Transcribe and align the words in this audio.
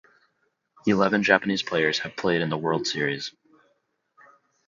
Eleven 0.87 1.21
Japanese 1.21 1.61
players 1.61 1.99
have 1.99 2.15
played 2.17 2.41
in 2.41 2.49
the 2.49 2.57
World 2.57 2.87
Series. 2.87 3.35